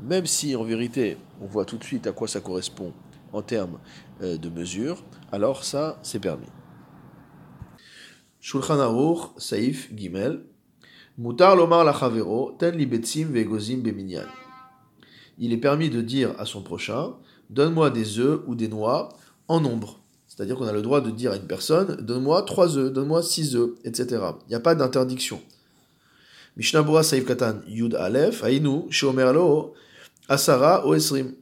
Même 0.03 0.27
si 0.27 0.55
en 0.55 0.63
vérité, 0.63 1.17
on 1.41 1.47
voit 1.47 1.65
tout 1.65 1.77
de 1.77 1.83
suite 1.83 2.05
à 2.05 2.11
quoi 2.11 2.27
ça 2.27 2.39
correspond 2.39 2.93
en 3.35 3.41
termes 3.41 3.79
euh, 4.21 4.37
de 4.37 4.49
mesure, 4.49 5.03
alors 5.31 5.63
ça, 5.63 5.99
c'est 6.03 6.19
permis. 6.19 6.47
Shulchan 8.39 8.79
Aruch, 8.79 9.31
Saif, 9.37 9.91
Gimel. 9.95 10.45
Mutar 11.17 11.55
lomar 11.55 11.85
la 11.85 11.93
ten 12.59 12.77
vegozim 12.77 13.77
beminyan 13.77 14.27
il 15.37 15.53
est 15.53 15.57
permis 15.57 15.89
de 15.89 16.01
dire 16.01 16.33
à 16.39 16.45
son 16.45 16.61
prochain 16.61 17.13
Donne-moi 17.49 17.91
des 17.91 18.19
œufs 18.19 18.41
ou 18.47 18.55
des 18.55 18.67
noix 18.67 19.09
en 19.47 19.59
nombre. 19.59 19.99
C'est-à-dire 20.27 20.55
qu'on 20.55 20.65
a 20.65 20.71
le 20.71 20.81
droit 20.81 21.01
de 21.01 21.11
dire 21.11 21.31
à 21.31 21.35
une 21.35 21.47
personne 21.47 21.97
Donne-moi 22.01 22.41
trois 22.43 22.77
œufs, 22.77 22.91
donne-moi 22.91 23.21
six 23.21 23.55
œufs, 23.55 23.71
etc. 23.83 24.07
Il 24.47 24.49
n'y 24.49 24.55
a 24.55 24.59
pas 24.59 24.75
d'interdiction. 24.75 25.41
Mishnabura 26.57 27.03
Saïf 27.03 27.25
Katan 27.25 27.59
Yud 27.67 27.95
Aleph, 27.95 28.43
Aïnu, 28.43 28.83
Shomerlo, 28.89 29.73
Asara, 30.27 30.87
Oesrim. 30.87 31.33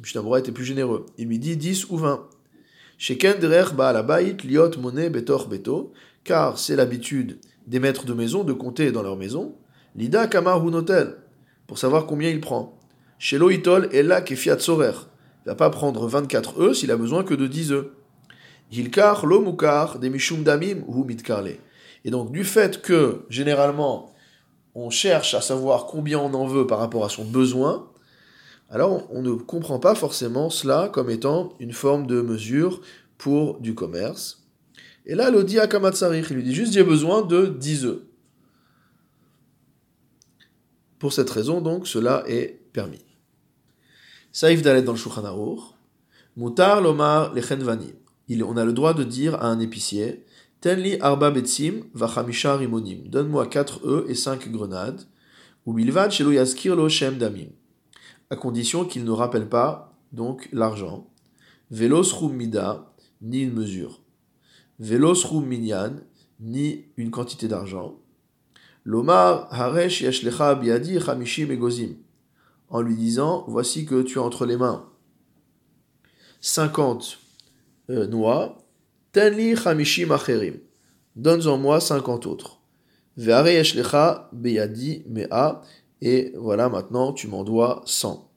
Mishnabura 0.00 0.38
était 0.38 0.52
plus 0.52 0.64
généreux. 0.64 1.06
Il 1.18 1.26
lui 1.26 1.38
dit 1.38 1.56
10 1.56 1.90
ou 1.90 1.96
20. 1.96 2.28
Sheken 2.98 3.38
Derer 3.40 3.74
Baalabait, 3.74 4.36
Liot 4.44 4.78
Mone 4.78 5.08
Betor 5.08 5.48
Beto, 5.48 5.92
car 6.22 6.58
c'est 6.58 6.76
l'habitude 6.76 7.38
des 7.66 7.80
maîtres 7.80 8.06
de 8.06 8.12
maison 8.12 8.44
de 8.44 8.52
compter 8.52 8.92
dans 8.92 9.02
leur 9.02 9.16
maison. 9.16 9.56
Lida 9.96 10.28
Kamar 10.28 10.66
Hunotel, 10.66 11.16
pour 11.66 11.78
savoir 11.78 12.06
combien 12.06 12.30
il 12.30 12.40
prend. 12.40 12.78
Chez 13.18 13.38
Loïtol, 13.38 13.88
là 13.92 14.20
qui 14.20 14.36
Fiat 14.36 14.60
Sorer. 14.60 14.92
Il 15.44 15.48
va 15.48 15.54
pas 15.56 15.70
prendre 15.70 16.06
24 16.06 16.60
œufs 16.60 16.78
s'il 16.78 16.92
a 16.92 16.96
besoin 16.96 17.24
que 17.24 17.34
de 17.34 17.46
10 17.46 17.72
œufs. 17.72 17.86
Hilkar, 18.70 19.26
l'omukar, 19.26 19.98
des 19.98 20.10
mishum 20.10 20.44
damim 20.44 20.84
ou 20.86 21.04
mitkarle. 21.04 21.56
Et 22.04 22.10
donc, 22.10 22.30
du 22.30 22.44
fait 22.44 22.82
que, 22.82 23.24
généralement, 23.30 24.12
on 24.74 24.90
cherche 24.90 25.34
à 25.34 25.40
savoir 25.40 25.86
combien 25.86 26.20
on 26.20 26.32
en 26.34 26.46
veut 26.46 26.66
par 26.66 26.78
rapport 26.78 27.04
à 27.04 27.08
son 27.08 27.24
besoin, 27.24 27.87
alors 28.68 29.08
on 29.10 29.22
ne 29.22 29.32
comprend 29.32 29.78
pas 29.78 29.94
forcément 29.94 30.50
cela 30.50 30.90
comme 30.92 31.10
étant 31.10 31.54
une 31.58 31.72
forme 31.72 32.06
de 32.06 32.20
mesure 32.20 32.80
pour 33.16 33.60
du 33.60 33.74
commerce. 33.74 34.44
Et 35.06 35.14
là, 35.14 35.30
le 35.30 35.42
dit 35.42 35.58
à 35.58 35.66
il 35.66 36.34
lui 36.34 36.42
dit 36.42 36.54
juste 36.54 36.74
j'ai 36.74 36.84
besoin 36.84 37.22
de 37.22 37.46
10 37.46 37.86
œufs. 37.86 38.02
Pour 40.98 41.12
cette 41.12 41.30
raison, 41.30 41.60
donc, 41.60 41.86
cela 41.86 42.24
est 42.26 42.60
permis. 42.72 43.04
Saïf 44.32 44.62
Dalet 44.62 44.82
dans 44.82 44.92
le 44.92 44.98
Shulchan 44.98 45.56
Mutar 46.36 46.80
lomar 46.82 47.32
lechenvani. 47.32 47.94
On 48.42 48.56
a 48.56 48.64
le 48.64 48.72
droit 48.72 48.92
de 48.92 49.02
dire 49.02 49.34
à 49.36 49.46
un 49.46 49.58
épicier 49.60 50.26
Tenli 50.60 50.98
arba 51.00 51.30
betsim 51.30 51.84
vachamisha 51.94 52.56
rimonim. 52.56 53.08
Donne-moi 53.08 53.46
4 53.46 53.86
œufs 53.86 54.04
et 54.08 54.14
5 54.14 54.50
grenades. 54.50 55.06
Ou 55.64 55.72
bilvad 55.72 56.10
shelo 56.10 56.32
yaskir 56.32 56.76
lo 56.76 56.88
shem 56.88 57.16
damim. 57.16 57.50
À 58.30 58.36
condition 58.36 58.84
qu'il 58.84 59.04
ne 59.04 59.10
rappelle 59.10 59.48
pas, 59.48 59.94
donc, 60.12 60.48
l'argent. 60.52 61.08
Velos 61.70 62.14
rum 62.14 62.34
mida, 62.34 62.94
ni 63.20 63.42
une 63.42 63.52
mesure. 63.52 64.02
Velos 64.78 65.24
rum 65.26 65.46
minyan, 65.46 65.96
ni 66.40 66.86
une 66.96 67.10
quantité 67.10 67.48
d'argent. 67.48 67.98
Lomar 68.84 69.48
haresh 69.52 70.02
yashlecha 70.02 70.54
biadi 70.54 70.98
chamishim 71.00 71.50
egozim. 71.50 71.96
En 72.68 72.80
lui 72.80 72.96
disant 72.96 73.44
Voici 73.48 73.84
que 73.84 74.02
tu 74.02 74.18
as 74.18 74.22
entre 74.22 74.46
les 74.46 74.56
mains 74.56 74.88
50 76.40 77.18
euh, 77.90 78.06
noix 78.06 78.58
Tenli 79.12 79.56
chamishim 79.56 80.10
acherim. 80.10 80.54
Donne-en-moi 81.16 81.80
50 81.80 82.26
autres. 82.26 82.60
Ve'are 83.16 83.54
yeshlecha 83.54 84.30
beyadi 84.32 85.02
mea. 85.08 85.62
Et 86.00 86.32
voilà, 86.36 86.68
maintenant, 86.68 87.12
tu 87.12 87.26
m'en 87.28 87.44
dois 87.44 87.82
100. 87.86 88.28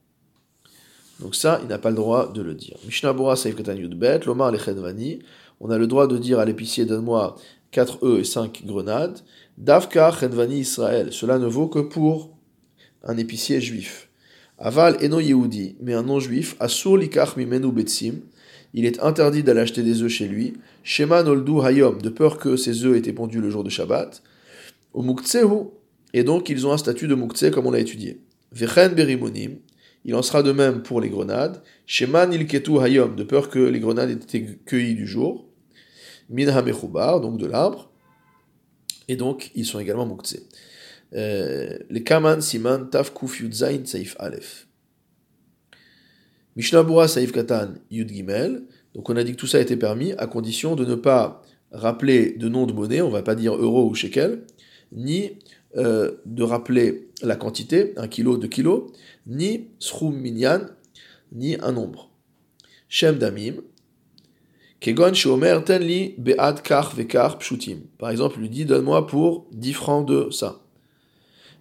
Donc 1.19 1.35
ça, 1.35 1.59
il 1.61 1.67
n'a 1.67 1.77
pas 1.77 1.89
le 1.89 1.95
droit 1.95 2.31
de 2.31 2.41
le 2.41 2.55
dire. 2.55 2.77
Mishnah 2.85 3.13
Bora 3.13 3.35
Saif 3.35 3.55
Yudbet, 3.55 4.21
Lomar 4.25 4.51
Lechenvani. 4.51 5.19
On 5.59 5.69
a 5.69 5.77
le 5.77 5.85
droit 5.85 6.07
de 6.07 6.17
dire 6.17 6.39
à 6.39 6.45
l'épicier, 6.45 6.85
donne-moi 6.85 7.35
4 7.71 8.03
œufs 8.03 8.21
et 8.21 8.23
5 8.23 8.63
grenades. 8.65 9.19
Davka 9.57 10.11
Chenvani 10.11 10.59
Israël. 10.59 11.09
Cela 11.11 11.37
ne 11.37 11.45
vaut 11.45 11.67
que 11.67 11.79
pour 11.79 12.35
un 13.03 13.17
épicier 13.17 13.61
juif. 13.61 14.09
Aval 14.57 14.97
Eno 15.03 15.19
Yehudi, 15.19 15.75
mais 15.81 15.93
un 15.93 16.03
non-juif, 16.03 16.55
Asur 16.59 16.97
Likach 16.97 17.35
Mimenu 17.35 17.71
Betsim 17.71 18.21
il 18.73 18.85
est 18.85 19.01
interdit 19.01 19.43
d'aller 19.43 19.61
acheter 19.61 19.83
des 19.83 20.01
œufs 20.01 20.11
chez 20.11 20.27
lui. 20.27 20.53
Shema 20.83 21.23
noldu 21.23 21.59
hayom, 21.61 22.01
de 22.01 22.09
peur 22.09 22.37
que 22.37 22.55
ces 22.55 22.85
œufs 22.85 22.95
aient 22.95 22.99
été 22.99 23.13
pondus 23.13 23.41
le 23.41 23.49
jour 23.49 23.63
de 23.63 23.69
Shabbat. 23.69 24.23
Au 24.93 25.01
muktsehu, 25.01 25.71
et 26.13 26.23
donc 26.23 26.49
ils 26.49 26.67
ont 26.67 26.71
un 26.71 26.77
statut 26.77 27.07
de 27.07 27.15
muktse 27.15 27.49
comme 27.51 27.67
on 27.67 27.71
l'a 27.71 27.79
étudié. 27.79 28.21
Vechen 28.51 28.93
berimonim, 28.93 29.59
il 30.03 30.15
en 30.15 30.21
sera 30.21 30.43
de 30.43 30.51
même 30.51 30.81
pour 30.83 31.01
les 31.01 31.09
grenades. 31.09 31.61
Shema 31.85 32.25
nilketu 32.25 32.79
hayom, 32.79 33.15
de 33.15 33.23
peur 33.23 33.49
que 33.49 33.59
les 33.59 33.79
grenades 33.79 34.09
aient 34.09 34.13
été 34.13 34.59
cueillies 34.65 34.95
du 34.95 35.07
jour. 35.07 35.47
Min 36.29 36.45
donc 36.45 37.37
de 37.37 37.45
l'arbre. 37.45 37.91
Et 39.07 39.15
donc 39.15 39.51
ils 39.55 39.65
sont 39.65 39.79
également 39.79 40.05
muktse. 40.05 40.37
Euh, 41.13 41.77
les 41.89 42.03
kaman 42.03 42.39
siman 42.39 42.89
taf 42.89 43.13
kuf 43.13 43.41
yudzain 43.41 43.85
saif 43.85 44.15
alef. 44.19 44.67
Mishnah 46.55 46.85
Saif 47.07 47.31
Katan 47.31 47.75
Yud 47.89 48.09
Gimel. 48.09 48.63
Donc 48.93 49.09
on 49.09 49.15
a 49.15 49.23
dit 49.23 49.31
que 49.31 49.37
tout 49.37 49.47
ça 49.47 49.59
était 49.59 49.77
permis 49.77 50.13
à 50.13 50.27
condition 50.27 50.75
de 50.75 50.85
ne 50.85 50.95
pas 50.95 51.41
rappeler 51.71 52.31
de 52.31 52.49
nom 52.49 52.65
de 52.65 52.73
monnaie, 52.73 53.01
on 53.01 53.09
va 53.09 53.23
pas 53.23 53.35
dire 53.35 53.55
euro 53.55 53.89
ou 53.89 53.95
shekel, 53.95 54.43
ni 54.91 55.39
euh, 55.77 56.11
de 56.25 56.43
rappeler 56.43 57.09
la 57.21 57.35
quantité, 57.35 57.93
un 57.97 58.07
kilo, 58.07 58.37
deux 58.37 58.47
kilos, 58.47 58.91
ni 59.25 59.69
srum 59.79 60.15
minyan, 60.15 60.67
ni 61.31 61.55
un 61.61 61.71
nombre. 61.71 62.09
Shem 62.89 63.17
damim, 63.17 63.61
kegon 64.81 65.13
shomer 65.13 65.63
tenli 65.63 66.15
be'ad 66.17 66.61
kar 66.61 66.93
vekar 66.95 67.37
pshutim. 67.37 67.81
Par 67.97 68.09
exemple, 68.09 68.35
il 68.39 68.41
lui 68.41 68.49
dit 68.49 68.65
donne-moi 68.65 69.07
pour 69.07 69.47
10 69.51 69.73
francs 69.73 70.07
de 70.07 70.29
ça. 70.29 70.61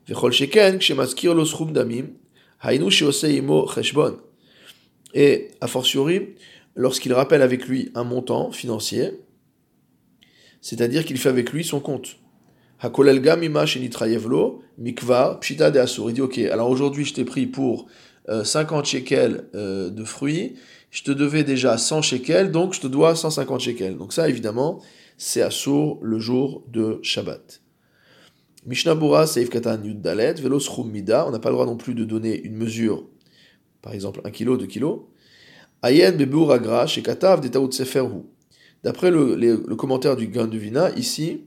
Vechol 0.08 0.32
sheken 0.32 0.78
kshemaskir 0.78 1.34
lo 1.34 1.44
srum 1.44 1.72
damim, 1.72 2.08
hainu 2.64 2.90
sheose 2.90 3.30
imo 3.30 3.68
cheshbon. 3.72 4.16
Et, 5.14 5.50
a 5.60 5.66
fortiori, 5.66 6.34
lorsqu'il 6.74 7.12
rappelle 7.12 7.42
avec 7.42 7.66
lui 7.66 7.90
un 7.94 8.04
montant 8.04 8.50
financier, 8.52 9.20
c'est-à-dire 10.60 11.04
qu'il 11.04 11.18
fait 11.18 11.28
avec 11.28 11.52
lui 11.52 11.64
son 11.64 11.80
compte. 11.80 12.16
Mikva, 14.78 15.38
pshita 15.40 15.70
de 15.70 16.08
Il 16.08 16.14
dit, 16.14 16.20
ok, 16.20 16.38
alors 16.38 16.70
aujourd'hui 16.70 17.04
je 17.04 17.14
t'ai 17.14 17.24
pris 17.24 17.46
pour 17.46 17.86
50 18.28 18.80
euh, 18.80 18.84
shekels 18.84 19.44
euh, 19.54 19.90
de 19.90 20.04
fruits, 20.04 20.54
je 20.90 21.02
te 21.02 21.10
devais 21.10 21.44
déjà 21.44 21.78
100 21.78 22.02
shekels, 22.02 22.50
donc 22.50 22.74
je 22.74 22.80
te 22.80 22.86
dois 22.86 23.14
150 23.14 23.60
shekels. 23.60 23.96
Donc 23.96 24.12
ça, 24.12 24.28
évidemment, 24.28 24.80
c'est 25.18 25.42
Assour 25.42 25.98
le 26.02 26.18
jour 26.18 26.64
de 26.68 26.98
Shabbat. 27.02 27.60
Mishnah 28.66 28.94
Bura, 28.94 29.26
Seif 29.26 29.50
Katan 29.50 29.82
Yud 29.82 30.00
Dalet, 30.00 30.34
Velos 30.34 30.84
Mida, 30.84 31.26
on 31.26 31.30
n'a 31.30 31.38
pas 31.38 31.48
le 31.48 31.54
droit 31.54 31.66
non 31.66 31.76
plus 31.76 31.94
de 31.94 32.04
donner 32.04 32.40
une 32.42 32.56
mesure 32.56 33.04
par 33.82 33.92
exemple 33.94 34.20
1 34.24 34.30
kg, 34.30 34.58
2 34.58 34.66
kg. 34.66 34.84
Ayen 35.82 36.12
bebur 36.12 36.52
agra 36.52 36.86
katav 36.86 37.40
de 37.40 37.72
seferhu. 37.72 38.22
D'après 38.84 39.10
le, 39.10 39.34
le, 39.34 39.76
commentaire 39.76 40.16
du 40.16 40.28
Ganduvina, 40.28 40.90
ici, 40.96 41.44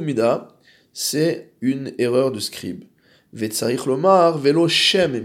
mida, 0.00 0.48
c'est 0.92 1.52
une 1.60 1.92
erreur 1.98 2.32
de 2.32 2.40
scribe. 2.40 2.84
Vetsarich 3.32 3.86
lomar 3.86 4.38
velo 4.38 4.68
shem. 4.68 5.20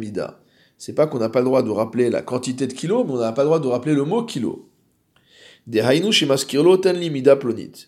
C'est 0.77 0.93
pas 0.93 1.07
qu'on 1.07 1.19
n'a 1.19 1.29
pas 1.29 1.39
le 1.39 1.45
droit 1.45 1.61
de 1.61 1.69
rappeler 1.69 2.09
la 2.09 2.21
quantité 2.21 2.65
de 2.65 2.73
kilos, 2.73 3.05
mais 3.05 3.13
on 3.13 3.17
n'a 3.17 3.31
pas 3.31 3.43
le 3.43 3.47
droit 3.47 3.59
de 3.59 3.67
rappeler 3.67 3.93
le 3.93 4.03
mot 4.05 4.23
kilo. 4.23 4.69
De 5.67 5.79
shemaskirlo 6.11 6.77
tenli 6.77 7.09
mida 7.09 7.35
plonit. 7.35 7.87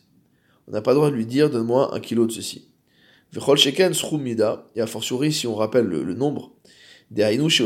On 0.68 0.72
n'a 0.72 0.82
pas 0.82 0.92
le 0.92 0.96
droit 0.96 1.10
de 1.10 1.16
lui 1.16 1.26
dire 1.26 1.50
donne-moi 1.50 1.96
un 1.96 2.00
kilo 2.00 2.28
de 2.28 2.32
ceci. 2.32 2.68
Vechol 3.34 3.58
sheken 3.58 3.94
mida, 4.20 4.68
et 4.76 4.82
a 4.82 4.88
fortiori 4.88 5.32
si 5.32 5.48
on 5.48 5.56
rappelle 5.56 5.86
le 5.86 6.14
nombre, 6.14 6.52
c'est-à-dire 7.14 7.60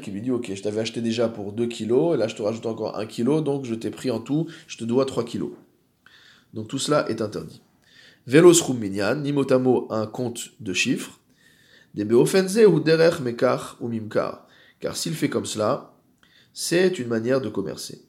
qu'il 0.00 0.14
lui 0.14 0.22
dit, 0.22 0.30
ok, 0.30 0.54
je 0.54 0.62
t'avais 0.62 0.80
acheté 0.80 1.02
déjà 1.02 1.28
pour 1.28 1.52
2 1.52 1.66
kilos, 1.66 2.14
et 2.14 2.18
là 2.18 2.28
je 2.28 2.34
te 2.34 2.40
rajoute 2.40 2.64
encore 2.64 2.98
1 2.98 3.04
kilo, 3.04 3.42
donc 3.42 3.66
je 3.66 3.74
t'ai 3.74 3.90
pris 3.90 4.10
en 4.10 4.20
tout, 4.20 4.46
je 4.66 4.78
te 4.78 4.84
dois 4.84 5.04
3 5.04 5.26
kilos. 5.26 5.50
Donc 6.54 6.68
tout 6.68 6.78
cela 6.78 7.06
est 7.10 7.20
interdit. 7.20 7.60
Velos 8.26 8.72
minyan, 8.72 9.16
ni 9.16 9.32
motamo 9.32 9.86
un 9.90 10.06
compte 10.06 10.52
de 10.60 10.72
chiffres, 10.72 11.20
des 11.92 12.06
beofenze 12.06 12.64
ou 12.66 12.80
derech 12.80 13.20
mekar 13.20 13.76
ou 13.80 13.88
mimkar. 13.88 14.46
Car 14.80 14.96
s'il 14.96 15.12
fait 15.12 15.28
comme 15.28 15.44
cela, 15.44 15.92
c'est 16.54 16.98
une 16.98 17.08
manière 17.08 17.42
de 17.42 17.50
commercer. 17.50 18.00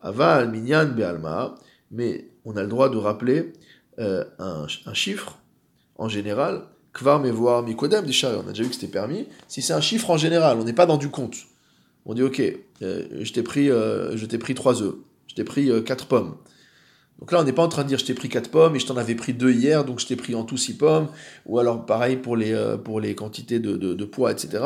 Aval 0.00 0.48
minyan 0.48 0.86
bealma, 0.86 1.56
mais 1.90 2.28
on 2.44 2.56
a 2.56 2.62
le 2.62 2.68
droit 2.68 2.88
de 2.88 2.98
rappeler 2.98 3.52
euh, 3.98 4.24
un 4.38 4.94
chiffre 4.94 5.41
en 6.02 6.08
général, 6.08 6.62
kvar 6.92 7.20
mevoir 7.20 7.62
mikodem 7.62 8.04
déjà, 8.04 8.36
on 8.44 8.48
a 8.48 8.52
déjà 8.52 8.64
vu 8.64 8.70
que 8.70 8.74
c'était 8.74 8.88
permis. 8.88 9.28
Si 9.46 9.62
c'est 9.62 9.72
un 9.72 9.80
chiffre 9.80 10.10
en 10.10 10.16
général, 10.16 10.58
on 10.58 10.64
n'est 10.64 10.72
pas 10.72 10.86
dans 10.86 10.96
du 10.96 11.10
compte. 11.10 11.36
On 12.06 12.14
dit 12.14 12.22
ok, 12.22 12.42
euh, 12.82 13.06
je 13.20 13.32
t'ai 13.32 13.42
pris, 13.44 13.70
euh, 13.70 14.16
pris 14.40 14.54
3 14.54 14.82
œufs, 14.82 14.94
je 15.28 15.36
t'ai 15.36 15.44
pris 15.44 15.70
4 15.84 16.04
euh, 16.04 16.08
pommes. 16.08 16.34
Donc 17.20 17.30
là, 17.30 17.40
on 17.40 17.44
n'est 17.44 17.52
pas 17.52 17.62
en 17.62 17.68
train 17.68 17.84
de 17.84 17.88
dire 17.88 17.98
je 18.00 18.04
t'ai 18.04 18.14
pris 18.14 18.28
4 18.28 18.50
pommes 18.50 18.74
et 18.74 18.80
je 18.80 18.86
t'en 18.86 18.96
avais 18.96 19.14
pris 19.14 19.32
2 19.32 19.52
hier, 19.52 19.84
donc 19.84 20.00
je 20.00 20.08
t'ai 20.08 20.16
pris 20.16 20.34
en 20.34 20.42
tout 20.42 20.56
6 20.56 20.76
pommes. 20.76 21.06
Ou 21.46 21.60
alors 21.60 21.86
pareil 21.86 22.16
pour 22.16 22.36
les, 22.36 22.52
pour 22.82 22.98
les 22.98 23.14
quantités 23.14 23.60
de, 23.60 23.76
de, 23.76 24.04
poids, 24.04 24.32
etc. 24.32 24.64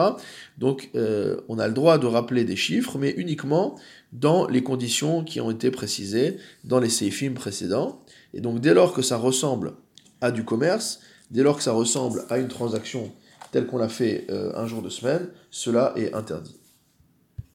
Donc 0.57 0.89
on 0.95 1.59
a 1.59 1.69
le 1.69 1.75
droit 1.75 1.99
de 1.99 2.07
rappeler 2.07 2.45
des 2.45 2.57
chiffres, 2.57 2.97
mais 2.97 3.11
uniquement 3.19 3.79
dans 4.13 4.47
les 4.47 4.63
conditions 4.63 5.23
qui 5.23 5.39
ont 5.43 5.51
été 5.51 5.71
précisées 5.71 6.39
dans 6.65 6.81
les 6.81 6.89
films 6.89 7.35
précédents. 7.35 8.01
Et 8.33 8.41
donc 8.41 8.61
dès 8.61 8.73
lors 8.73 8.95
que 8.95 9.03
ça 9.03 9.19
ressemble 9.19 9.75
à 10.23 10.31
du 10.31 10.45
commerce, 10.45 11.01
Dès 11.31 11.43
lors 11.43 11.57
que 11.57 11.63
ça 11.63 11.73
ressemble 11.73 12.25
à 12.31 12.39
une 12.39 12.49
transaction 12.49 13.13
telle 13.53 13.67
qu'on 13.67 13.79
l'a 13.79 13.89
fait 13.89 14.27
euh, 14.31 14.53
un 14.55 14.67
jour 14.67 14.83
de 14.83 14.89
semaine, 14.89 15.29
cela 15.51 15.93
est 15.97 16.15
interdit. 16.15 16.59